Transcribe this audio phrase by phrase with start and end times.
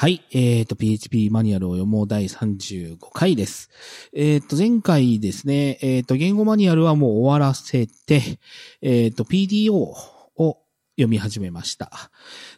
[0.00, 0.22] はい。
[0.30, 3.68] えっ、と、PHP マニュアルを読もう第35回です。
[4.12, 8.38] えっ、と、前回ですね、えっ、と、言語マニュアルはもう終わらせて、
[8.80, 9.96] えっ、と、PDO を
[10.96, 12.12] 読み始めました。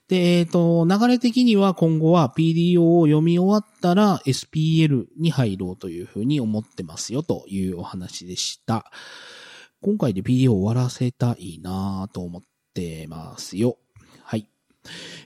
[0.07, 8.85] で、えっ、と、流れ的には今後は PDO を読み終わったら SPL に入ろうというふうに思ってますよというお話でした。
[9.81, 12.43] 今回で PDO を終わらせたいなと思っ
[12.75, 13.79] てますよ。
[14.25, 14.47] はい。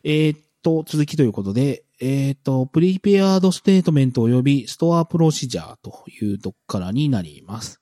[0.05, 7.81] えっと、続きということで、えーっと、 prepared statement 及び stored procedure というとこからになります。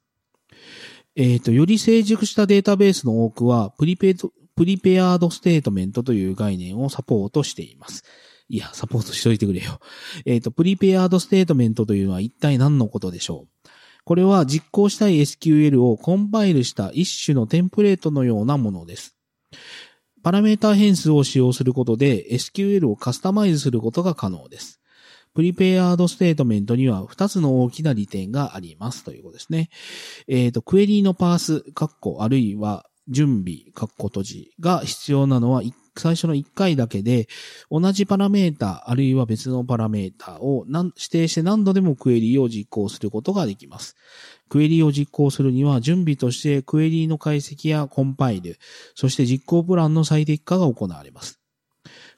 [1.17, 8.05] えーっと、より成熟したデータベースの多くは、プリペ prepared statement という概念をサポートしています。
[8.49, 9.81] いや、サポートしといてくれよ。
[10.25, 13.69] えーっと、 prepared statement というのは一体何のことでしょう？
[14.05, 19.17] これは実行したい SQL をコンパイルした一種のテンプレートのようなものです。
[20.23, 24.81] パラメータ変数を使用することで SQL をカスタマイズすることが可能です。
[25.35, 29.71] プリペアードステートメントには2つの大きな利点がありますということですね。
[30.29, 35.63] えっ、と、クエリーのパース、カッコ、あるいは準備、カッコ閉じが必要なのは
[35.97, 37.29] 最初の1回だけで、
[37.71, 43.97] 同じパラメータ、あるいは別のパラメータを指定して何度でもクエリを実行することができます。
[44.49, 48.59] クエリを実行するには準備としてクエリの解析やコンパイル、
[48.95, 51.41] そして実行プランの最適化が行われます。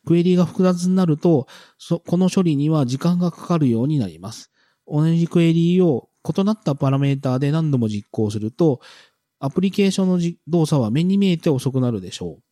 [0.06, 1.48] クエリが複雑になると、
[2.06, 4.50] この処理には時間がかかるようになります。
[4.86, 8.80] 同じクエリを異なったパラメータで何度も実行すると、
[9.40, 12.42] アプリケーションの動作は目に見えて遅くなるでしょう。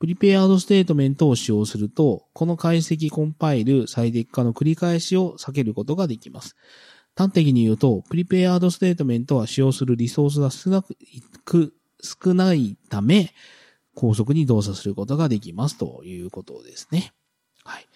[0.00, 6.56] prepared statement を使用すると、この解析、コンパイル、最適化の繰り返しを避けることができます。
[7.14, 10.82] 端的に言うと、 prepared statement は使用するリソースが少な
[11.44, 13.34] く、少ないため、
[13.94, 17.12] 高速に動作することができますということですね。
[17.62, 17.86] はい。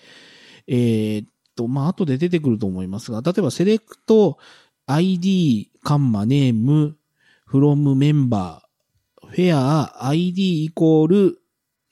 [0.66, 4.36] えー、っと、まあ、後で出てくると思いますが、例えばセレクト、
[4.86, 6.98] ID、カンマ、ネーム、
[7.50, 11.40] from メンバー、フェア、ID イコール、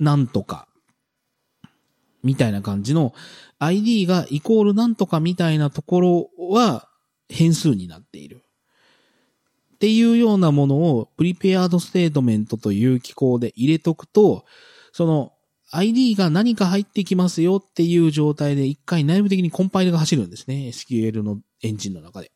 [0.02, 0.66] なんとか、
[2.24, 3.14] みたいな感じの
[3.60, 6.88] ID がイコールなんとかみたいなところは
[7.28, 8.42] 変数になっている。
[9.74, 14.44] っていうようなものをプリペアードステートメントという機構で入れとくと、
[14.92, 15.32] その
[15.70, 20.70] ID が何か入ってきますよっていう状態で一回内部的にコンパイルが走るんですね。
[20.72, 22.32] SQL のエンジンの中で。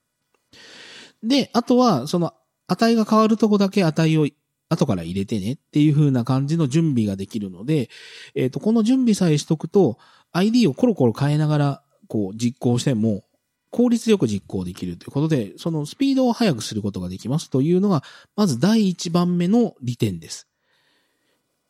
[1.23, 2.33] で、あとはその
[2.69, 4.27] 値が変わるとこだけ値を
[4.69, 7.89] 後から入れてねっていう風な感じの準備ができるので、
[8.35, 9.99] えっ、ー、と、この準備さえしとくと、
[10.33, 13.25] ID をコロコロ変えながら、こう、実行しても、
[13.71, 18.03] 効率よく実行できるということで、そのスピードを速くすることができますというのが、
[18.35, 20.49] まず第一番目の利点です。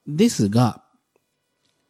[0.06, 0.82] ですが、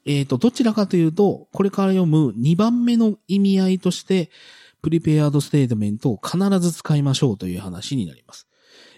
[0.07, 4.31] えっ、ー、と、どちらかというと、これから読む2番目の意味合いとして、
[4.81, 8.47] prepared statement を必ず使いましょうという話になります。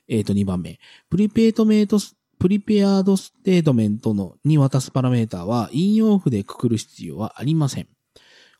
[0.08, 0.78] えっ、ー、と、2番目。
[1.10, 1.98] プリペートメイト、
[2.38, 7.88] prepared statement のに渡すパラメータは引用符でくくる必要はありません。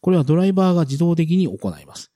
[0.00, 2.10] これはドライバーが自動的に行います。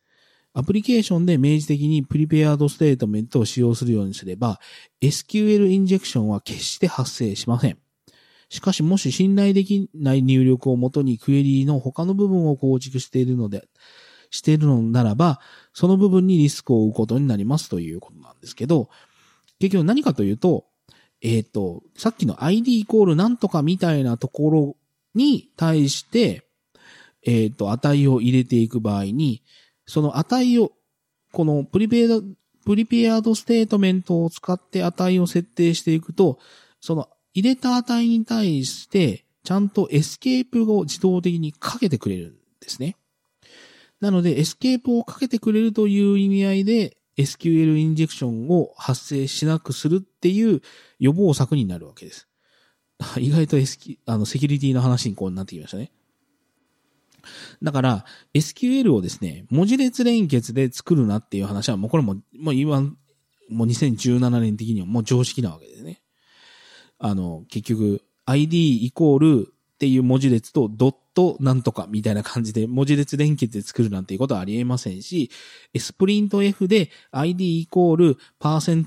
[0.55, 4.61] アプリケーションで明示的にプリペアードステートメントを使用するようにすれば、
[5.01, 7.79] SQL インジェクションは決して発生しません。
[8.51, 13.67] しかし、もし信頼できない入力をもとにクエリーの他の部分を構築しているので、
[14.31, 15.41] しているのならば、
[15.73, 18.91] その部分にリスクを負うことになりますということなんですけど、
[19.63, 20.67] 結局何かというと、
[21.21, 24.77] えっ、ー、と、さっきの ID イコールなんとかみたいなところ
[25.15, 26.49] に対して、
[27.25, 29.45] えっ、ー、と、値を入れていく場合に、
[29.87, 30.73] その値を、
[31.33, 36.41] この prepared、prepared statement を使って値を設定していくと、
[36.81, 42.97] その入れた値に対して、ちゃんとエスケープを自動的にかけてくれるんですね。
[44.01, 50.63] なので、エスケープをかけてくれるという意味合いで、SQL インジェクションを発生しなくするっていう
[50.99, 52.29] 予防策になるわけです。
[53.19, 55.93] 意外と SQ、あの、セキュリティの話にこうなってきましたね。
[57.63, 62.97] だから、SQL をですね、文字列連結で作るなっていう話は、もうこれも、もう言わん、
[63.49, 66.03] もう2017年的にはもう常識なわけですね。
[66.99, 69.52] あの、結局、ID イコール
[69.83, 75.29] っていう文字列とドットなんとかみたいな感じで文字列連結で作るなんていうことはありえませんし、
[75.77, 78.17] スプリント F で ID イコール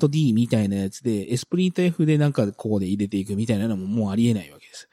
[0.09, 4.87] D みたいなやつで、スプリント F でなんかここで入れていくみたいなのももうありえないわけです。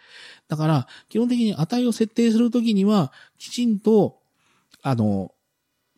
[0.48, 4.18] だから、基本的に値を設定するときには、きちんと、
[4.82, 5.30] あの、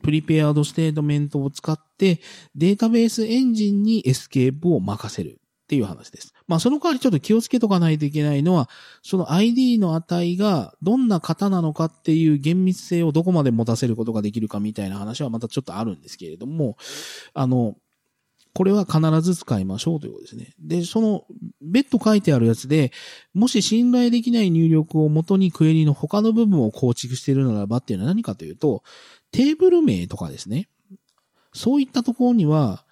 [0.03, 2.21] プリペアードステートメントを使って、
[2.55, 5.41] データベースエンジンにエスケープを任せる。
[5.65, 6.35] っていう話です。
[6.47, 8.69] まあその代わりちょっと気をつけとかないといけないのは、
[9.03, 16.77] その ID の値がどんな型なのかっていう厳密性をどこまで持たせることができるかみたいな話はまたちょっとあるんですけれども、
[17.33, 17.77] あの、
[18.53, 20.55] これは必ず使いましょうということですね。
[20.61, 21.25] で、その、
[21.61, 22.93] 別途書いてあるやつで、
[23.33, 28.85] もし信頼できない入力を元にクエリの他の部分を構築しているならばっていうのは何かというと、
[29.33, 30.69] テーブル名とかですね。
[31.53, 32.85] そういったところには、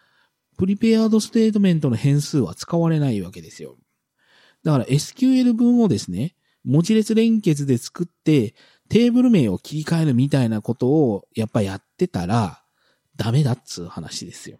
[0.58, 3.76] プリペアードステートメントの変数は使われないわけですよ。
[4.64, 6.34] だから SQL 文をですね、
[6.64, 8.54] 文字列連結で作って、
[8.88, 12.62] テーブル名を切り替えるみたいなことをやっぱやってたら、
[13.16, 14.58] ダメだっつう話ですよ。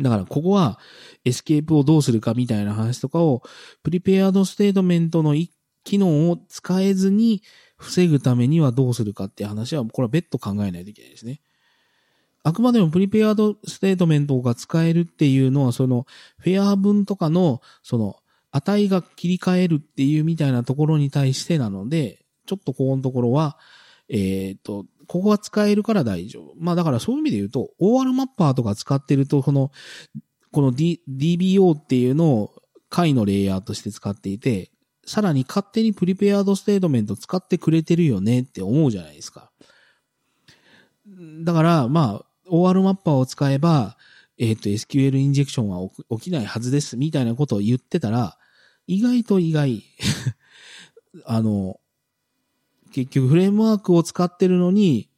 [0.00, 0.80] だからここは
[1.24, 3.42] エスケープをどうするかみたいな話とかを、
[3.82, 5.34] プリペアードステートメントの
[5.84, 7.42] 機能を使えずに
[7.76, 11.40] 防ぐためにはどうするかっていう話は、これは別途考えないといけないですね。
[12.44, 16.06] あくまでもプリペアードステートメントが使えるっていうのは、その
[16.38, 18.16] where 文とかの、その
[18.50, 23.58] 値が切り替えるっていうみたいなところに対してなので、ちょっとここのところは、
[24.08, 26.54] えっ、ー、と、ここは使えるから大丈夫。
[26.58, 29.70] まあだからそういう意味で言うと、OR マッパーとか使ってると、この、
[30.50, 34.70] この、D、DBO っていうのを解のレイヤーとして使っていて、
[35.06, 39.50] さらに勝手にプリペアードステートメント使ってくれてるよねって思うじゃないですか。
[41.44, 43.96] だから、まあ、OR マッパーを使えば、
[44.38, 45.88] えっ、ー、と、SQL インジェクションは
[46.18, 48.38] 起きないはずです、みたいなことを言ってたら、
[48.86, 49.82] 意外と意外。
[51.24, 51.80] あの、
[52.92, 55.08] 結局フレームワークを使ってるのに、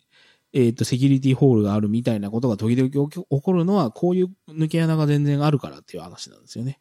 [0.53, 6.81] えっ、ー、と、セキュリティホールがあるみたいなことが時々起こるのは、こういう抜け穴が全然あるからっていう話なんですよね。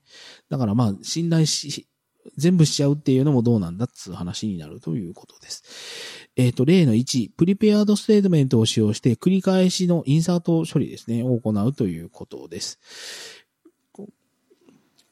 [0.49, 1.87] だからまあ、信頼し、
[2.37, 6.22] 全部しちゃうっていうのもどうなんだっつう話になるということです。
[6.35, 12.79] えっ、ー、と、例の1、プリペアードステートメントを使用して繰り返しのインサート処理ですね、を行うということです。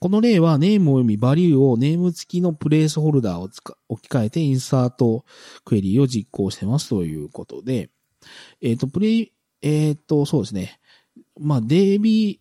[0.01, 3.49] この例は name 及び value をネーム付きのプレイスホルダーを
[3.87, 5.25] 置き換えて INSERT
[5.63, 7.91] クエリーを実行してますということで、
[8.61, 9.31] えっ、ー、と、プレイ、
[9.61, 10.79] えっ、ー、と、そうですね。
[11.39, 12.39] まあ、DB、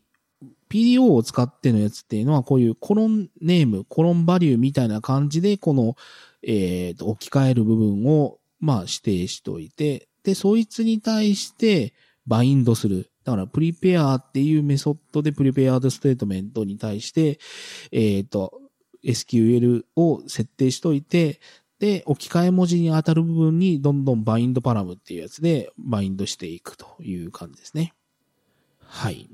[0.71, 5.97] PDO を使ってのやつっていうのは、こういうコロン name、コロン value みたいな感じで、この、
[6.43, 11.95] えっ、ー、と、置き換える部分を、まあ、指定しといて、で、そいつに対して、
[12.27, 13.11] バインドする。
[13.25, 17.41] だから、 prepare っていうメソッドでプリペアードステートメントに対して、
[17.91, 18.61] えっ、ー、と、
[19.03, 21.41] SQL を設定しといて、
[21.79, 27.95] で、置き換え文字に当たる部分にどんどんバインドパラムっていうやつでバインドしていくという感じですね。
[28.85, 29.29] はい。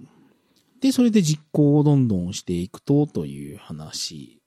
[0.80, 4.40] で、それで実行をどんどんしていくとという話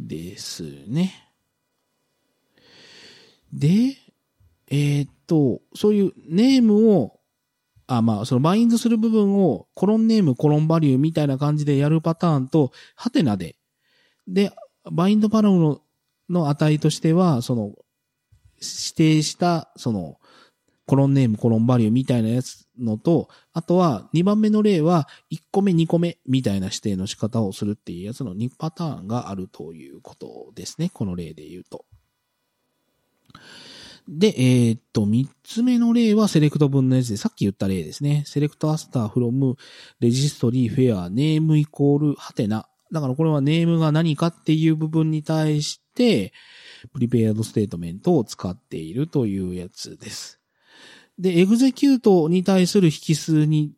[0.00, 1.27] ですね。
[3.52, 3.96] で、
[4.70, 7.18] えー、っと、そういうネームを
[7.88, 13.56] あ、まあ、そのバインドする部分をコロンネーム、コロンバリューみたいな感じでやるパターンと、ハテナで。
[14.28, 14.52] で、
[14.92, 15.80] バインドパラムの
[16.28, 17.72] の値としては、その、
[18.56, 20.18] 指定した、その、
[20.84, 30.90] コロンネーム、コロンバリューみたいなやつのと、あとは2番目の例は1個目、2個目みたいな指定の仕方をするっていうやつの2パターンがあるということですね。
[30.92, 31.84] この例で言うと。
[34.08, 38.24] で、えー、っと、三つ目の例はセレクト分のやつで、さっき言った例ですね。
[38.26, 39.56] セレクトアスターフロム
[40.00, 42.68] REGISTRY where name イコールハテナ。
[42.90, 46.32] だからこれは name が何かっていう部分に対して、
[46.94, 50.40] プリペアドステートメントを使っているというやつです。
[51.18, 53.72] で、 execute に対する引数に、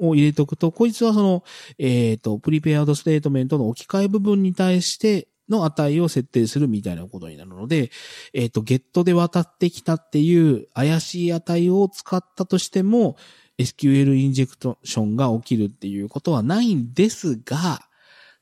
[0.00, 1.44] を入れておくと、こいつはその、
[1.78, 7.92] えっ、ー、と、プリペアドステートメントの置き換え部分に対して、の値を設定するみたいなことになるので、
[8.32, 13.16] えっ、ー、と、ゲットで渡ってきたっていう怪しい値を使ったとしても、
[13.58, 17.80] SQL インジェクションが起きるっていうことはないんですが、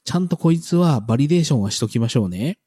[0.04, 2.58] ちゃんとこいつはバリデーションはしときましょうね。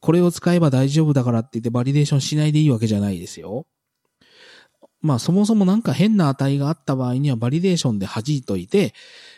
[0.00, 3.66] これを使えば大丈夫だからって言ってバリデーションしないでいいわけじゃないですよ。
[5.02, 8.94] まあそもそもなんか変な値があった場合にはバリデーションで弾いといて、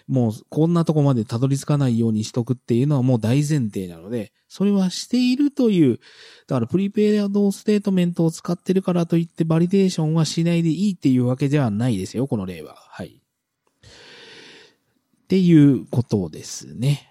[0.08, 6.00] もうこんなとこまでたどり着かないようにしとくっていうのはもう大前提なので、それはしているという、
[6.48, 12.74] だからプリペイアドステートメントを使ってるからといってバリデーションはしないでいいっていうわけではないですよ、この例は。
[12.76, 13.08] はい。
[13.08, 13.20] っ
[15.28, 17.08] ていうことですね。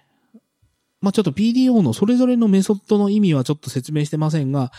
[1.00, 4.70] まあちょっと PDO のそれぞれのメソッドの意味はちょっと説明してませんが、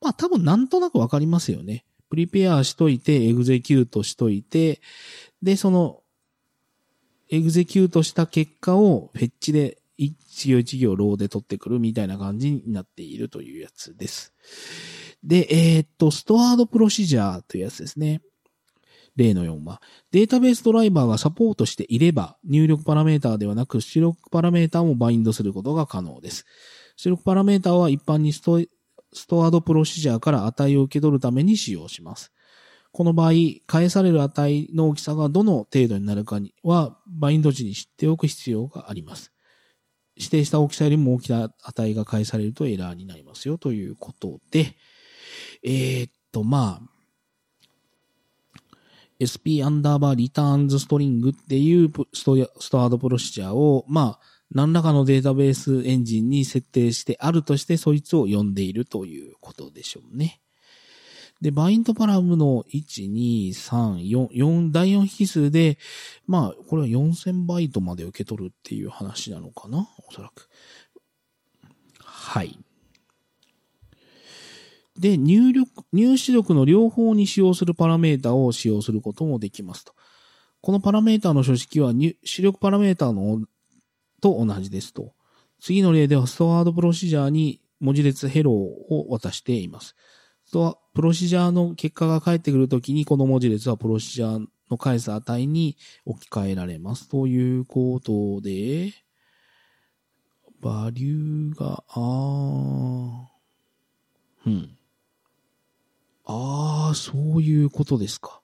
[0.00, 1.84] まあ多分なんとなくわかりますよね。
[2.14, 4.80] prepare しといて、 execute しといて、
[5.42, 6.00] で、その、
[7.28, 10.14] execute した結果を fetch で一
[10.46, 14.32] 行一行 row で取ってくるみたいな感じになっているというやつです。
[15.24, 18.22] で、えー、っと、ストアードプロシジャーというやつですね。
[19.16, 26.46] 例の4は、データベースドライバーがサポートしていれば、入力パラメータではなく、出力パラメータもバインドすることが可能です。
[26.94, 28.60] 出力パラメータは一般にスト
[29.14, 32.32] ストアードプロシジャーから値を受け取るために使用します。
[32.92, 33.32] この場合、
[33.66, 39.32] 返される値の大きさがどの程度になるかには、バインド時に知っておく必要があります。
[40.16, 44.76] 指定した大きさよりも大きな値が返されるとエラーになりますよということで、
[45.62, 46.88] えー、っと、まあ、
[49.20, 60.40] sp アンダーバーリターンズストリングっていうストストアードプロシジャーを、まあ、何らかのデータベースエンジンに設定してあるとして、そいつを呼んでいるということでしょうね。
[61.40, 65.78] で、バインドパラムの1、2、3、4、4、第4引数で、
[66.26, 70.48] まあ、これは4000バイトまで受け取るっていう話なのかなおそらく。
[72.02, 72.58] はい。
[74.98, 79.92] で、入力、入出力の両方に使用するパラメータを使用することもできますと。
[80.60, 83.40] このパラメータの書式は入出力パラメータの
[84.24, 85.12] と同じですと。
[85.60, 89.94] 次の例ではストアードプロシジャーに文字列ヘローを渡しています。
[90.50, 95.76] と、プロシジャーの結果が返ってくるときに、この文字列はプロシジャーの返す値に
[96.06, 97.06] 置き換えられます。
[97.10, 98.94] ということで、
[100.62, 104.78] バリューが、あー、うん。
[106.24, 108.40] あー、そういうことですか。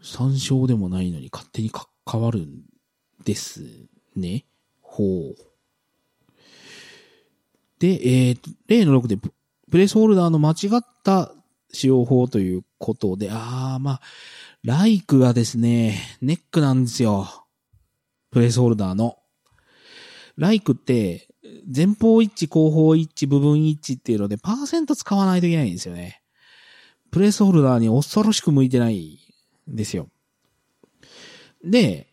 [0.00, 1.70] 参照でもないのに勝手に
[2.10, 2.62] 変わるん
[3.22, 4.44] ですね。
[4.80, 5.36] ほう。
[7.78, 11.32] で、えー、例の6でプレスホルダーの間違った
[11.72, 14.00] 使用法ということで、あー、まあ、
[14.62, 17.46] ライクがですね、ネックなんですよ。
[18.30, 19.16] プレスホルダーの。
[20.36, 21.28] ライクって、
[21.74, 26.22] 前方一致、後方一致、部分一致っていうので、パーセント使わないといけないんですよね。
[27.10, 29.18] プレスホルダーに恐ろしく向いてない
[29.70, 30.08] んですよ。
[31.64, 32.09] で、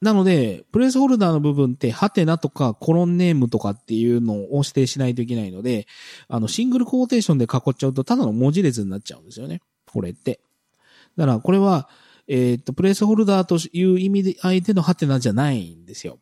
[0.00, 5.86] なので、プレスホルダーの部分って、ハテナとかコロンネームとかっていうのを指定しないといけないので、
[6.28, 9.60] あの、シングルコーテーションで囲っちゃうと、ただの文字列になっちゃうんですよね。
[9.86, 10.40] これって。
[11.16, 11.88] だから、これは、
[12.28, 16.20] えー、っと、プレスホルダーという意味で、相手のハテナじゃないんですよ。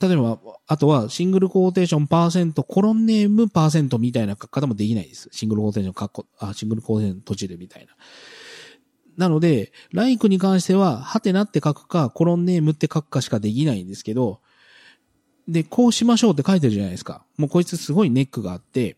[0.00, 0.38] 例えば、
[0.68, 5.28] あとは、シングルコーテーションパーセント、コロン name パーセントみたいな書き方もできないです。
[5.32, 7.96] シングルコーテーションかっこ、あ、シングルコーテーション閉じるみたいな。
[9.18, 14.40] なので、 LIKE に関しては、ハテナって書くか、コロン name って書くかしかできないんですけど、
[15.48, 17.24] で、こうしましょうって書いてるじゃないですか。
[17.36, 18.96] もうこいつすごいネックがあって、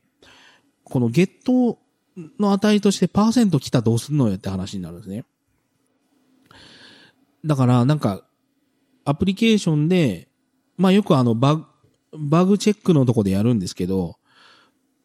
[0.84, 1.78] このゲット
[2.38, 5.24] の値としてパーセント来たらどうすんのよって話になるんですね。
[7.46, 8.22] だから、なんか、
[9.06, 10.28] アプリケーションで、
[10.76, 11.64] まあよくあのバグ、
[12.12, 14.18] バグチェックのとこでやるんですけど、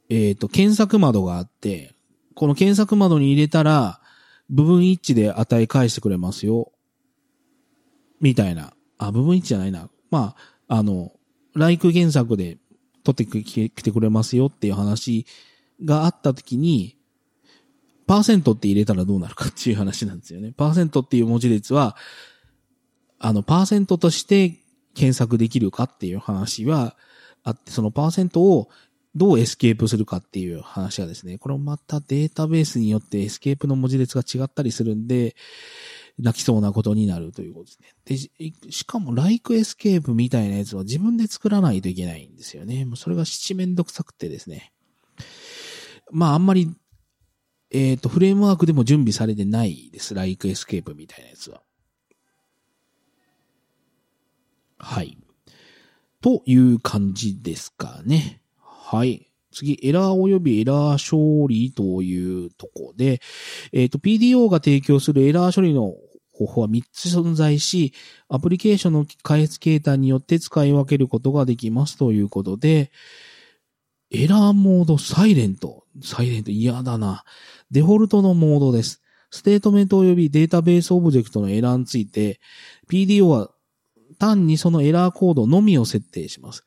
[0.10, 1.96] えっ、ー、と、検索窓があって、
[2.34, 4.02] この検索窓に入れたら、
[4.50, 6.72] 部分一致で値返してくれますよ。
[8.22, 8.74] みたいな。
[8.98, 9.90] あ、部分一致じゃないな。
[10.12, 10.36] ま
[10.68, 11.12] あ、あの、
[11.54, 12.58] LIKE 検索で
[13.04, 15.26] 取ってきてくれますよっていう話
[15.84, 16.98] があったときに、
[18.08, 20.54] パーセントって入れたらどうなるかっていう話なんですよね。
[20.56, 21.96] パーセントっていう文字列は、
[23.20, 24.60] あの、パーセントとして
[24.94, 26.96] 検索できるかっていう話は
[27.44, 28.70] あって、そのパーセントを
[29.16, 35.36] どうエスケープするかっていう話がですね、これもまたデータベースによってエスケープの文字列が違ったりするんで、
[36.20, 38.30] 泣きそうなことになるということですね。
[38.68, 42.86] で、しかも、 LIKE エスケープみたいなやつは自分で作らないといけないんですよね。
[42.86, 44.74] もうそれが七面倒くさくてですね。
[46.12, 46.74] まあ、あんまり、
[47.72, 50.14] えっ、ー、と、フレームワークでも準備されてないです。
[50.14, 51.62] LIKE エスケープみたいなやつは。
[54.78, 55.18] はい。
[56.22, 58.42] という感じですかね。
[58.86, 59.32] はい。
[59.52, 63.20] 次、エラー及びエラー処理というとこで、
[63.72, 65.96] えっ、ー、と、PDO が提供するエラー処理の
[66.32, 67.94] 方法は3つ存在し、
[68.30, 72.92] アプリケーションの開発形態によって使い分けることができますということで、
[74.12, 75.86] error mode silent。
[76.04, 77.24] サイレント嫌だな。
[77.72, 79.02] デフォルトのモードです。
[79.32, 82.40] ステートメント及びデータベースオブジェクトのエラーについて、
[82.88, 83.50] PDO は
[84.20, 86.66] 単にそのエラーコードのみを設定します。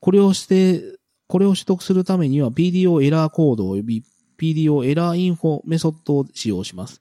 [0.00, 0.82] これをして
[1.26, 4.04] これを取得するためには PDO errorCode 及び
[4.38, 7.00] PDO エラーインフォメソッドを使用します。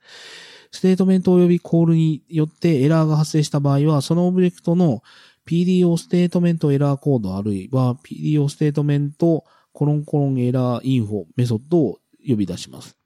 [0.72, 5.03] ステートメント及びコールによってエラーが発生した場合は、そのオブジェクトの
[5.45, 12.98] PDOStatement errorCode あるいは PDO ステートメントコロンコロンエラーインフォメソッドを呼び出します。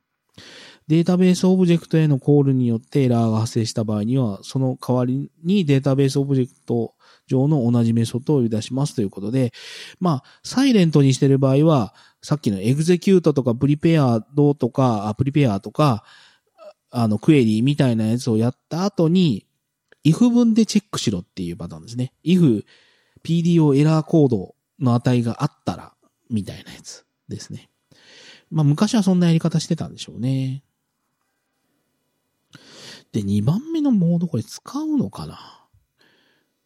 [0.88, 6.94] データベースオブジェクトへのコールによってエラーが発生した場合には、その代わりにデータベースオブジェクト
[7.27, 9.53] 上の同じメソッドを呼び出しますということで、
[10.00, 16.03] まあ、サイレントにしてる場合は、さっきのエグゼキュートとかプリペアドとか、プリペアとか、
[16.89, 19.46] あの、クエリーみたいなやつをやった後に、
[20.03, 22.13] if 文でチェックしろっていうパターンですね。
[22.24, 22.63] if
[23.24, 25.93] PDO エラーコードの値があったら、
[26.29, 27.69] みたいなやつですね。
[28.50, 30.63] まあ昔はそんなやり方してたんでしょうね。
[33.12, 35.67] で、2番目のモードこれ使うのかな？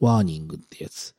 [0.02, 1.16] ワーニングってやつ。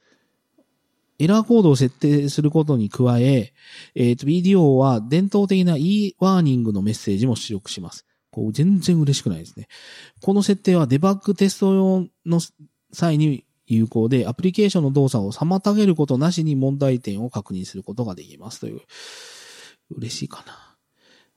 [1.18, 3.52] エラーコードを設定することに加え、
[3.94, 8.04] えっ、ー、と、BDO は伝統的な e ワーニングのメッセージも出力します。
[8.30, 9.68] こう、全然嬉しくないですね。
[10.20, 12.40] この設定はデバッグテスト用の
[12.92, 18.80] 際に有効で、アプリケーションの動作を妨げることなしに問題点を確認することができますという。
[19.90, 20.61] 嬉しいかな。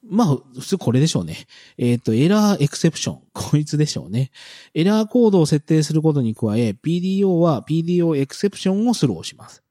[0.07, 1.47] まあ、普通これでしょうね。
[1.77, 3.19] えっ、ー、と、エラーエクセプション。
[3.33, 4.31] こいつでしょうね。
[4.74, 9.63] エラーコードを設定することに加え、PDO は PDO Exception をスローします。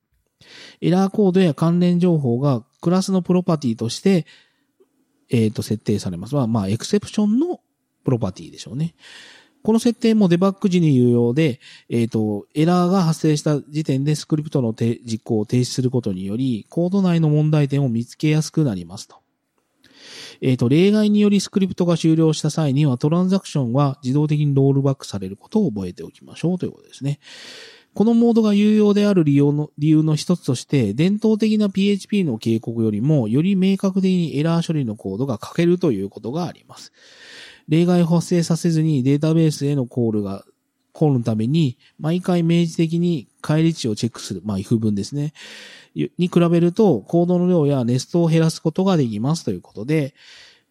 [0.81, 4.27] エラーコードや関連情報がクラスのプロパティとして、
[5.31, 6.35] えっ、ー、と、設定されます。
[6.35, 7.61] まあ、まあ、 Exception の
[8.05, 8.95] プロパティでしょうね。
[9.63, 19.24] この設定もデバッグ時に有用で、えっ、ー、と、エラーが発生した時点でスクリプトの実行を停止することにより、コード内の問題点を見つけやすくなりますと。
[20.41, 27.21] えっ、ー、と、例外によりスクリプトが終了した際には、トランザクションは自動的にロールバックされることを覚えておきましょうということですね。
[27.95, 36.93] このモードが有用である理由の理由の一つとして、伝統的な PHP の警告よりも、より明確的にエラー処理のコードが書けるということがあります。
[37.69, 40.45] 例外発生させずにデータベースへのコールが、
[40.95, 45.35] コールのために、毎回明示的に帰り値をチェックする、まあ、if 文ですね。
[45.95, 50.15] に比べると、コードの量やネストを減らすことができますということで、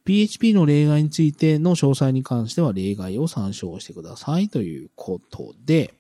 [0.06, 5.94] PHP の例外についての詳細に関しては例外を参照してくださいということで、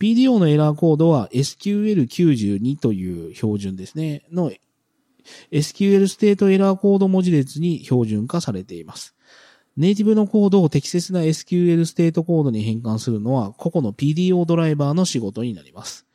[0.00, 4.50] PDO のエラーコードは SQL92 という標準ですね、の
[5.52, 9.14] SQL ステートエラーコード文字列に標準化されています。
[9.76, 16.06] ネイティブのコードを適切な SQL ステートコードに変換するのは個々の PDO ドライバーの仕事になります。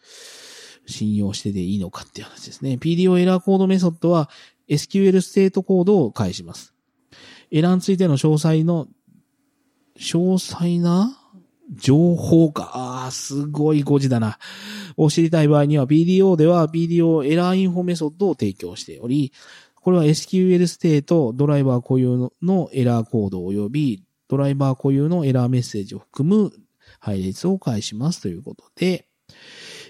[0.87, 2.77] 信用してでいいのかっていう話ですね。
[2.79, 4.29] PDO エラーコードメソッドは
[4.69, 6.73] SQL ステートコードを返します。
[7.51, 8.87] エラーについての詳細の、
[9.97, 11.17] 詳細な
[11.71, 12.71] 情報か。
[12.73, 14.37] ああ、すごい誤字だな。
[14.97, 19.33] を知りたい場合には PDO では PDO エラーインフォメソッドを提供しており、
[19.85, 26.51] これは SQL ステート、ドライバー固有のエラーコード及び、ドライバー固有のエラーメッセージを含む
[26.99, 29.07] 配列を返しますということで、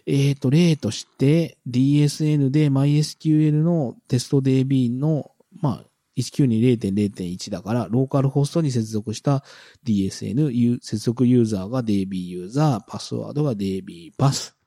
[0.06, 5.32] えっ、ー、と、例として DSN で MySQL のテスト DB の、
[5.62, 5.86] まあ、
[6.18, 9.46] 192.0.1だから、ローカルホストに接続した
[9.86, 14.58] DSN、接続ユーザーが DB ユーザー、パスワードが DB パス。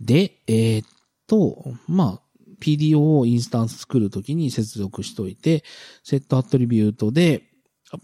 [0.00, 0.88] で、えー、っ
[1.26, 2.29] と、まあ、
[2.60, 5.64] PDO をインスタンス作るときに接続しといて、
[6.04, 7.50] セットアトリビュートで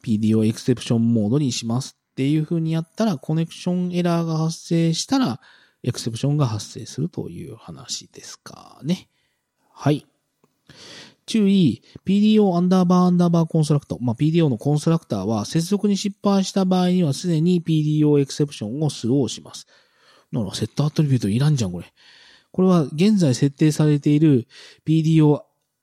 [0.03, 5.41] PDO エクセプションモードにしますっていう風にやったら、コネクションエラーが発生したら、
[5.83, 9.09] Exception が発生するという話ですかね。
[9.71, 10.07] はい。
[11.27, 13.99] 注意、PDO アンダーバーアンダーバー construct。
[14.01, 19.67] まあ、PDO のコンストラクターは接続に失敗した場合にはすでに PDO Exception をスローします。
[20.33, 21.93] なら、 setAttribute いらんじゃん、これ。
[22.57, 24.49] これは現在設定されている
[24.87, 25.43] PDO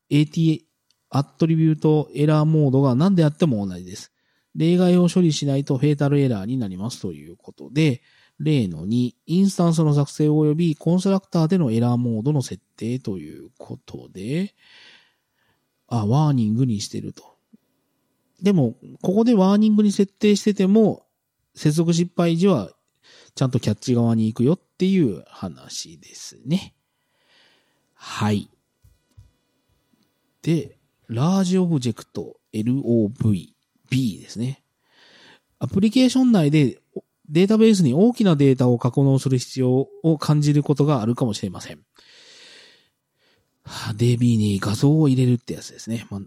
[0.09, 0.65] AT
[1.11, 4.11] アトリビュートエラーモードが何であっても同じです。
[4.55, 8.01] 例外を処理しないとフェータルエラーになりますということで、
[8.39, 14.55] 例の2、インスタンスの作成及びコンストラクターでのエラーモードの設定ということで、
[15.87, 17.35] あ、ワーニングにしてると。
[18.41, 21.05] でも、ここでワーニングに設定してても、
[21.53, 22.71] 接続失敗時は
[23.35, 26.75] ちゃんとキャッチ側に行くよっていう話ですね。
[27.95, 28.49] はい。
[30.41, 33.53] で、ラージオブジェクト LOV
[33.89, 34.63] B ですね。
[35.59, 36.79] アプリケーション内で
[37.29, 41.79] データベースに大きなデータを格納する必要を感じることがあるかもしれません。
[43.95, 46.05] DB に画像を入れるってやつですね。
[46.09, 46.21] まあ、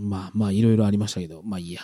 [0.00, 1.82] まあ、まあ、いろいろありましたけど、まあいいや。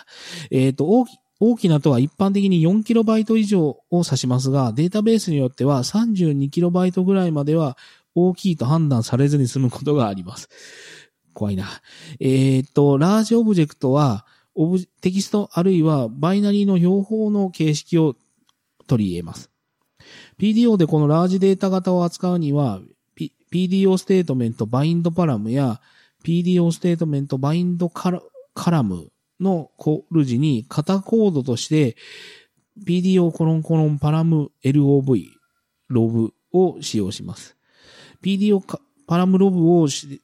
[0.51, 7.77] えっ、ー、と、大き、大きなとは一般的に 4KB 以上を指しますが、データベースによっては 32KB ぐらいまでは
[8.13, 10.49] 大きいと判断されずに済むことがあります。
[11.33, 11.69] 怖いな。
[12.19, 14.25] えっ、と、ラージオブジェクトは、
[14.55, 18.15] オブテキストあるいはバイナリーの双方の形式を
[18.87, 19.49] 取りえます。
[20.39, 22.81] PDO でこのラージデータ型を扱うには、
[23.15, 25.79] P、PDO ステートメントバインドパラムや
[26.25, 31.95] PDO ステートメントバインドカラムのコル時に型コードとして
[32.85, 35.25] PDO コロンコロン PARAM LOB
[35.89, 37.57] ロブを使用します。
[38.23, 38.61] PDO
[39.07, 40.21] パラムロブを指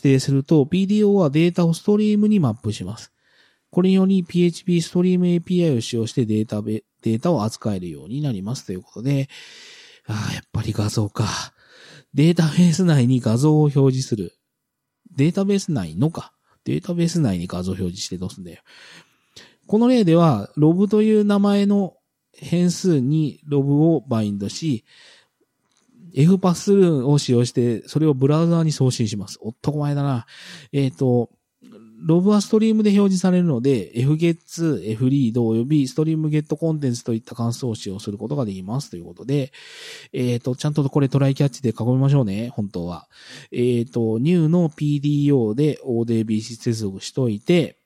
[0.00, 3.12] 定すると PDO はデータをストリームにマップします。
[3.70, 9.28] これにより PHP ストリーム API を使用してデータベ、データを扱えるようになりますということで、
[10.06, 11.26] ああ、やっぱり画像か。
[12.14, 14.32] データベース内に画像を表示する。
[15.14, 16.32] データベース内のか。
[16.68, 18.60] データベース内に画像表示してどうすんだよ。
[19.66, 21.94] この例では、ロブという名前の
[22.34, 24.84] 変数にロブをバインドし、
[26.14, 29.38] F パスルーを使用して、それをブラウザーに送信します。
[29.40, 30.26] おっとこ前だな。
[30.72, 31.30] えっ、ー、と、
[32.00, 34.36] ログはストリームで表示されるので、fget、
[34.96, 39.52] fread 及びストリームゲットコンテンツといった関数を使用することができますということで、
[40.12, 43.08] えっ、ー、と、ちゃんとこれトライキャッチで囲みましょうね、本当は。
[43.50, 47.78] えっ、ー、と、new の PDO で ODBC 接続しといて、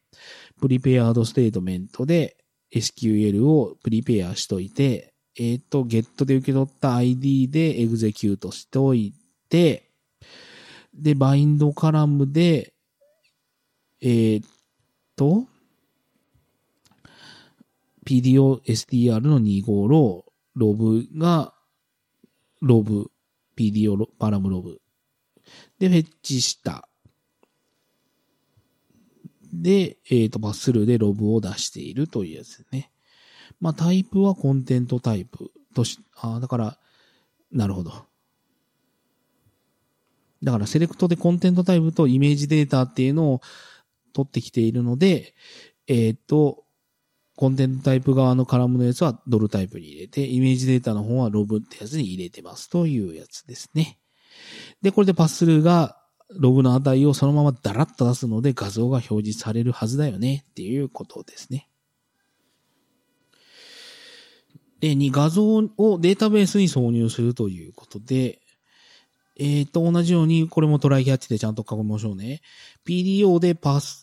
[0.61, 2.37] プリペアードステートメントで
[2.75, 9.14] SQL をプリペアしといて、えっ、ー、と、get で受け取った ID でエグゼキュートしておい
[9.48, 9.90] て、
[10.94, 12.75] で、バインドカラムで、
[14.05, 14.49] えー、っ
[15.15, 15.47] と、
[18.05, 20.25] PDO-STR の25ロ
[20.57, 21.55] ロブが、
[22.61, 23.12] ロブ、
[23.57, 24.81] PDO パラムロブ。
[25.79, 26.88] で、フェッチした。
[29.53, 32.91] で、えっ、ー、と、パッスルーでロブを出しているというやつね。
[33.61, 36.79] まあ、タイプはコンテントタイプとし、ああだから、
[37.53, 37.93] なるほど。
[40.43, 43.41] だから、セレクトでコンテントタイプとイメージデータっていうのを
[44.12, 45.35] 取ってきているので、
[45.87, 46.64] えっ、ー、と、
[47.37, 53.98] コンテンツタイプ側のカラムのやつはドルタイプに入れて、イメージデータの方はロブってやつに入れてますというやつですね。
[54.83, 55.96] で、これでパススルーが
[56.31, 61.68] ログの値をそのままダラッと出すので画像が表示されるはずだよねっていうことですね。
[64.81, 68.40] で、に画像をデータベースに挿入するということで、
[69.38, 72.42] えっ、ー、と、同じように、これもトライキャッチでちゃんと囲みましょうね。
[72.87, 74.02] PDO でパス、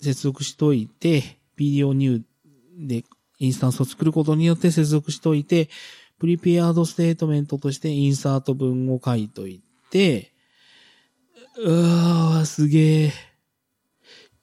[0.00, 3.04] 接続しといて、PDO ニューで
[3.38, 5.68] インスタンスを作ることによって接続しといて、
[6.18, 10.32] prepared statement として insert 文を書いといて、
[11.58, 13.12] うわー、すげえ。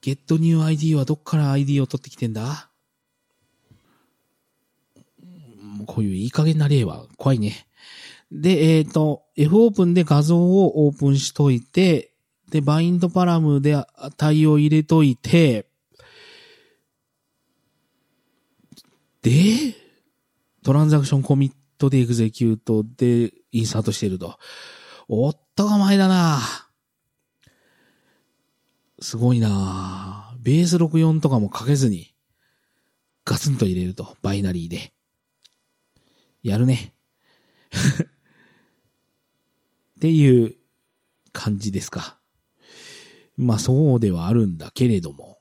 [0.01, 2.69] get new ID はどっから ID を取ってきてんだ？
[5.87, 7.67] こういういい加減な例は怖いね。
[8.31, 12.13] で、えっ、ー、と、F オープンで画像をオープンしといて、
[12.49, 13.83] で、 bindParam で
[14.17, 15.67] 対応入れといて、
[19.21, 19.31] で、
[20.63, 24.37] トランザクションコミットでエグゼキュートでインサートしてると。
[25.07, 26.39] おっとが前だな
[28.99, 32.13] すごいなベース64とかもかけずに、
[33.25, 34.15] ガツンと入れると。
[34.21, 34.93] バイナリーで。
[36.43, 36.93] やるね。
[39.97, 40.55] っていう
[41.33, 42.19] 感じですか。
[43.37, 45.39] まあそうではあるんだけれども、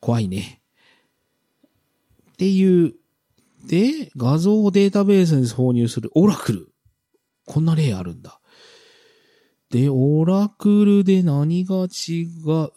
[0.00, 0.62] 怖いね。
[2.32, 2.94] っていう、
[3.66, 6.72] で、画像をデータベースに挿入するオラクル。
[7.46, 8.40] こんな例あるんだ。
[9.70, 12.26] で、オラクルで何が違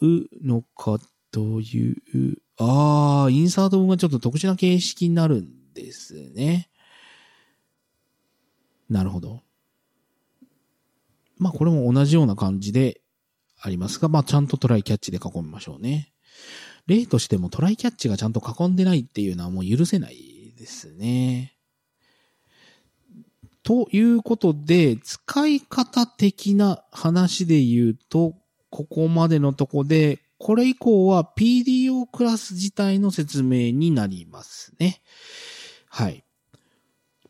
[0.00, 0.98] うのか
[1.30, 6.70] という、ああ、インサート文がちょっと特殊な形式になるんですね。
[8.88, 9.42] なるほど。
[11.38, 13.00] まあこれも同じような感じで
[13.60, 16.12] ありますが、まあちゃんとトライキャッチで囲みましょうね。
[16.86, 21.54] 例としてもトライキャッチがちゃんと囲んでないっていうのはもう許せないですね。
[23.62, 28.36] ということで、使い方的な話で言うと、
[28.70, 35.00] ここまでのとこで、これ以降は PDO クラス自体の説明になりますね。
[35.88, 36.24] はい。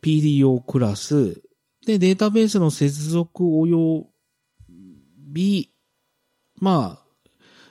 [0.03, 1.41] PDO クラス、
[1.87, 4.05] で、データベースの接続及
[5.33, 5.71] び、
[6.59, 7.07] まあ、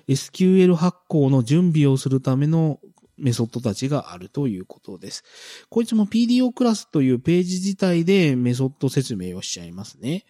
[0.07, 2.79] SQL 発行の準備をするための
[3.17, 5.23] メソッドたちがあるということです。
[5.69, 10.25] こいつも PDO クラスというページ自体でメソッド説明をしちゃいますね。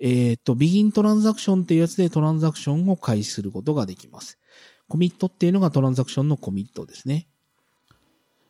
[0.00, 4.38] えっ、と、begin トランザクションっていうやつでトランザクションを開始することができます。
[4.88, 7.28] コミットっていうのがトランザクションのコミットですね。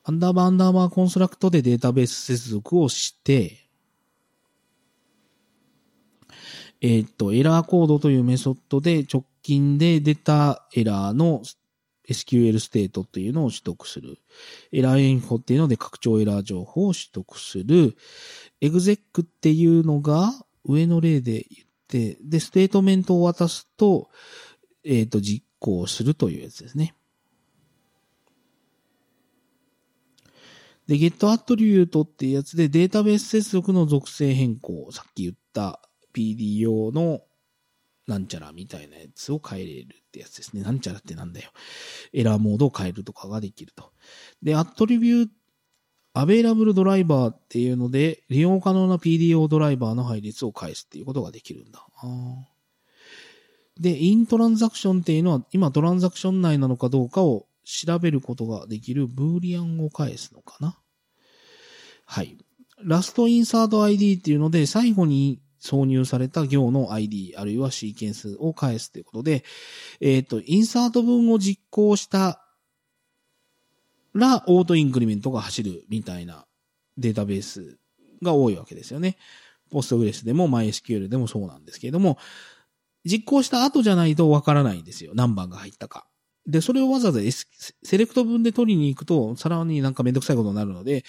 [0.05, 3.68] アンダーバーアンダーバー construct でデータベース接続をして、
[6.81, 11.43] えっ、と、 errorCode というメソッドで直近で出たエラーの
[12.09, 14.19] SQL ステートっていうのを取得する。
[14.73, 17.97] errorInfo っていうので拡張エラー情報を取得する。
[18.61, 20.33] exec っていうのが
[20.65, 24.09] 上の例で言って、で、ステートメントを渡すと、
[24.85, 26.95] えっ、ー、と、実行するというやつですね。
[30.87, 35.83] で、get attribute っていうやつでデータベース接続の属性変更、さっき言った
[36.19, 37.21] PDO の、
[38.07, 40.63] なんちゃらみたいなやつを変えれるってやつですね。
[40.63, 41.51] なんちゃらってなんだよ。
[42.13, 43.93] エラーモードを変えるとかができると。
[44.43, 45.29] で、アットリビュー、
[46.15, 51.87] アベイラブルドライバーっていうので、利用可能な PDO ドライバーの配列を返すっていうことができるんだ。
[53.79, 60.79] で、イントランザクションっていうのは、今トランザクション内なのかどうかを調べることができるブーリアンを返すのかな。
[62.07, 62.39] はい。
[62.83, 69.45] ラストインサート ID っていうので、最後に挿入された行の ID、あるいはシーケンスを返すということで、
[70.01, 72.43] えっ、ー、と、インサート文を実行した
[74.15, 76.47] ら、オートインクリメントが走るみたいな
[76.97, 77.79] データベース
[78.23, 79.17] が多いわけですよね。
[79.71, 82.19] ポストグレスでも MySQL でもそうなんですけれども、
[83.05, 85.13] 実行した後じゃないとわからないんですよ。
[85.15, 86.07] 何番が入ったか。
[86.47, 87.47] で、それをわざわざ、S、
[87.83, 91.05] select 文で取りに行くと、さらになんかめんどくさいことになるので、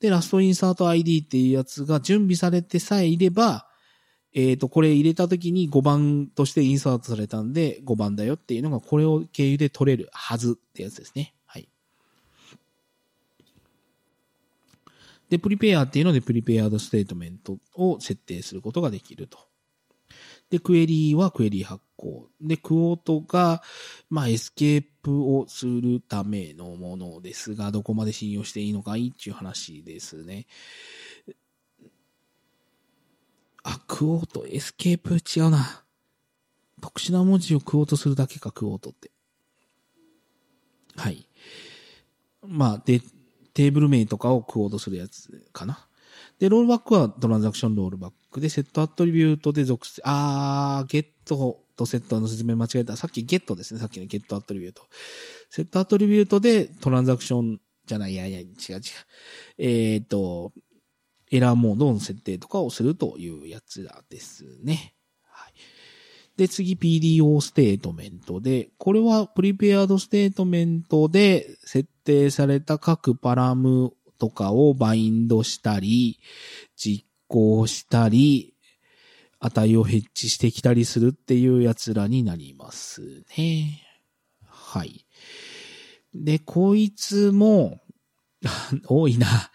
[0.00, 3.68] で、 lastInsertId っていうやつが準備されてさえいれば、
[4.34, 11.34] えっ、ー、と、これ入れた時に5番として insert されたんで5番だよっていうのがこれを経由で取れるはずってやつですね。
[11.44, 11.68] はい。
[15.28, 19.38] で、 prepare っていうので prepared statement を設定することができると。
[20.52, 22.28] で、 query はクエリー発行。
[22.40, 23.62] で、 quote が、
[24.10, 30.46] まあ、エスケープをするためのものですが、どこまで信用していいのかいっていう話ですね。
[34.02, 35.84] quote、エスケープ違うな。
[36.80, 39.12] 特殊な文字を quote するだけか、 quote って。
[40.96, 41.28] はい。
[42.44, 43.00] まあ、で、
[43.54, 45.86] テーブル名とかを quote するやつかな。
[46.40, 52.96] で、 rollBack はトランザクションロールバックで、 setAttribute で属性、あー、ゲットとセットの説明間違えた。
[52.96, 53.78] さっきゲットですね。
[53.78, 54.82] さっきの getAttribute。
[55.48, 58.80] setAttribute でトランザクションじゃない、いやいや、違う違う。
[59.58, 60.52] えっ、ー、と、
[61.32, 64.94] エラーモードの設定とかをするというやつらですね。
[65.24, 65.52] はい。
[66.36, 76.20] で、次 PDO Statement で、これは prepared statement で設定された各 param とかを bind したり、
[76.76, 78.54] 実行したり、
[79.40, 83.82] 値を fetch してきたりするっていうやつらになりますね。
[84.46, 85.06] はい。
[86.14, 87.80] で、こいつも、
[88.86, 89.50] 多いな。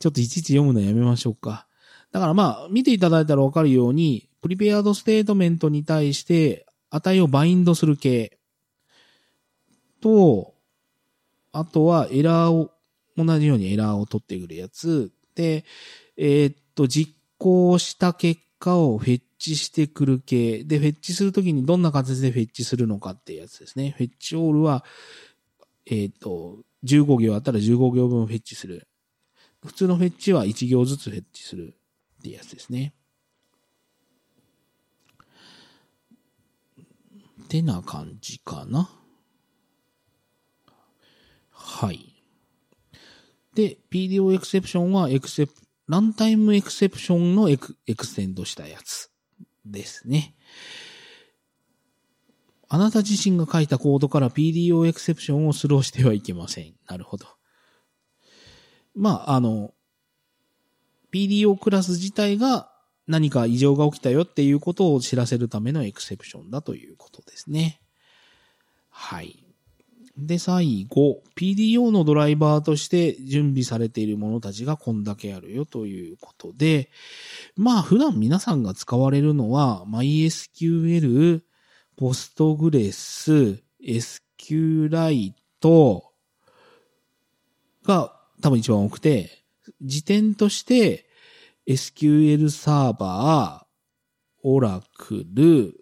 [0.00, 1.66] ちょっといちいち読むのやめましょうか。
[2.10, 8.38] だからまあ、見ていただいたらわかるように、 prepared statement に対して値を bind する系
[10.00, 10.54] と、
[11.52, 12.72] あとはエラーを、
[13.16, 15.64] 同じようにエラーを取ってくるやつで、
[16.16, 23.94] えー、っと、実行した結果を fetch してくる系で、 fetch するときにどんな形で fetch するのかっていうやつですね。
[23.98, 24.84] fetchAll は、
[25.84, 28.86] えー、っと、15行あったら15行分フェッチする。
[29.64, 31.74] 普通のフェッチは1行ずつフェッチする
[32.20, 32.94] ってやつですね。
[37.44, 38.88] ってな感じかな。
[41.50, 42.14] はい。
[43.54, 45.52] で、PDO エクセプションはエクセプ、
[45.88, 49.10] Runtime Exception のエク extend したやつ
[49.66, 50.34] ですね。
[52.68, 56.74] あなた自身が書いたコードから PDO エクセプションをスローしてはいけません。
[56.86, 57.26] なるほど。
[58.94, 59.72] まあ、あの、
[61.12, 62.70] PDO クラス自体が
[63.06, 67.80] 何か異常が起きたよっていうことを知らせるためのエクセプションだということですね。
[68.88, 69.44] はい。
[70.16, 76.90] で、最後、PDO のドライバーとして準備されているものたちがこんだけあるよということで、
[77.56, 81.42] まあ普段皆さんが使われるのは MySQL、
[81.98, 85.32] Postgres、SQLite
[87.84, 89.44] が多分一番多くて、
[89.82, 91.06] 時点として
[91.66, 94.80] SQL サーバー、
[95.22, 95.72] Oracle、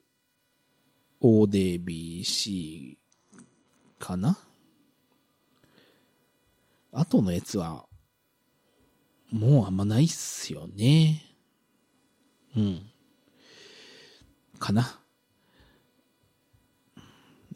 [1.21, 2.97] ODBC
[3.99, 4.39] かな？
[6.93, 7.87] あとのやつは、
[9.31, 11.23] もうあんまないっすよね。
[12.57, 12.91] うん。
[14.59, 15.01] かな。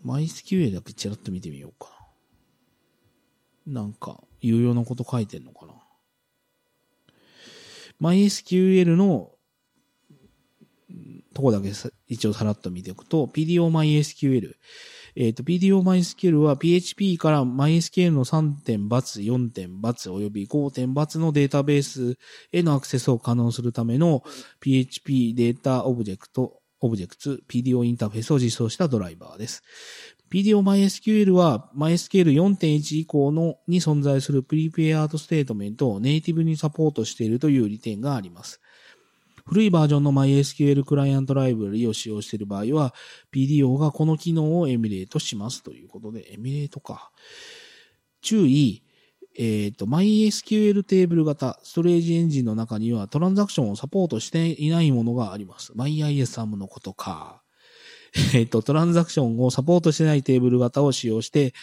[0.04, 1.90] MySQL だけちらっと見てみようか
[3.66, 3.82] な。
[3.82, 5.72] なんか、有用なこと書いてんのかな
[8.00, 9.30] ?MySQL の
[11.32, 11.72] とこだけ
[12.08, 14.54] 一応さらっと見ておくと、PDOMySQL。
[15.14, 19.70] えっ、ー、と、PDOMySQL は PHP から MySQL の3点バツ、4点、
[20.12, 22.18] および5点バツのデータベース
[22.52, 24.22] へのアクセスを可能するための
[24.60, 29.62] PHP Data Object、Objects、PDO インターフェースを実装したドライバーです。
[30.32, 38.62] PDO-MySQL は MySQL 4.1以降のに存在するプリペアードステートメントをネイティブにサポートしているという利点があります。
[39.44, 42.94] 古いバージョンの MySQL クライアントライブラリを使用している場合は、
[43.34, 47.10] PDO がこの機能をエミュレートしますということで、エミュレートか。
[48.22, 48.82] 注意、
[49.36, 55.72] えっ、ー、と、MySQL テーブル型、ストレージエンジンの中にはトランザクションをサポートしていないものがあります。
[55.72, 57.41] MyISAM のことか。
[58.34, 61.54] えっ、ー、と、トランザクションをサポートしてないテーブル型を使用して、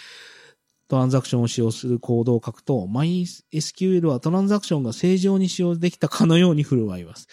[0.88, 7.28] トランザクションを使用するコードを書くと、MySQL はトランザクションが正常に使用できたかのように振る舞います。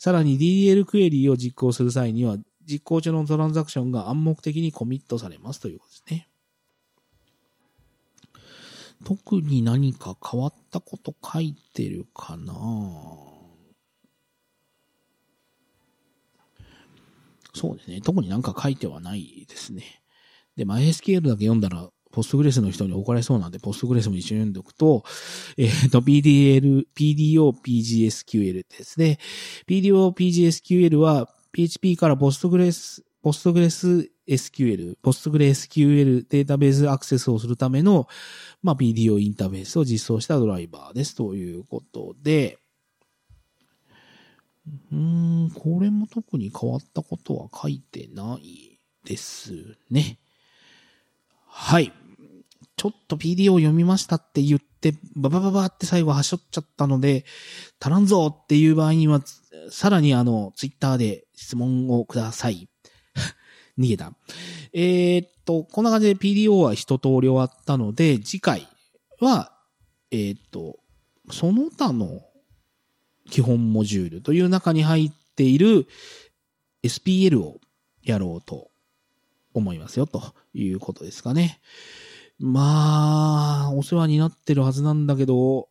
[0.00, 2.36] さらに DDL クエリーを実行する際には、
[2.68, 6.28] 実行中のトランザクションが暗黙的にコミットされますということですね。
[9.04, 12.52] 特に何か変わったこと書いてるかな
[17.58, 18.00] そうですね。
[18.00, 19.82] 特になんか書いてはないですね。
[20.56, 25.04] で、MySQL だけ読んだら、ポストグレスの人に怒られそうなんで、ポストグレスも一緒に読んでおくと、
[25.56, 29.18] えっ、ー、と、PDL、PDO、PGSQL ですね。
[29.68, 38.06] PDO、PGSQL は PHP からポストグレス、ポストグレス SQL、ポストグレ SQL データベースアクセスをするための、
[38.62, 42.57] まあ、PDO インターフェースを実装したドライバーですということで、
[44.92, 50.18] うん、これも特に変わったことは書いてないですね。
[51.46, 51.92] はい。
[52.76, 57.24] ちょっと PD を読みましたって言って、ババババって最後はしょっちゃったので、
[57.80, 59.20] 足らんぞっていう場合には、
[59.70, 62.68] さらにあの、ツイッターで質問をください。
[63.76, 64.12] 逃げた。
[64.72, 68.68] えー、っと、こんな感じで PDO は一通り終わったので、次回
[69.20, 69.52] は、
[70.10, 70.78] えー、っと、
[71.30, 72.22] その他の
[73.30, 75.86] 基本モジュールという中に入っている
[76.82, 77.60] SPL を
[78.02, 78.70] やろうと
[79.54, 80.22] 思いますよ、と
[80.54, 81.60] いうことですかね。
[82.38, 85.68] まあ、お世話になってるはずなんだけど、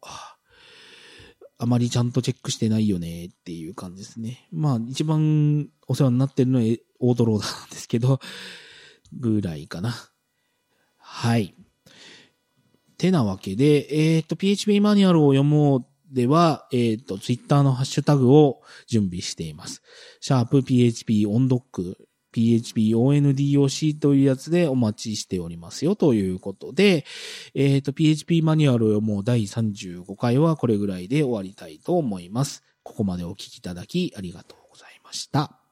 [1.60, 4.48] あまりちゃんとチェックしてないよねっていう感じですね。
[4.52, 6.66] まあ、一番お世話になってるのは
[7.00, 8.20] オートローダーなんですけど、
[9.14, 9.96] ぐらいかな。
[10.98, 11.56] はい。
[12.98, 19.82] てなわけで、えっ、と、PHP マニュアルを読もうでは、えっ、ー、と、ツイッターのハッシュタグを準備しています。
[20.22, 21.98] シャープ PHP オンドック
[22.32, 27.06] PHP ONDOC というやつでお待ちしておりますよということで、
[27.56, 32.64] えっ、ー、と、PHP マニュアルをもう第35回はこれぐらいで終わりたいと思います。
[32.84, 35.67] ここまでお聞きいただきありがとうございました。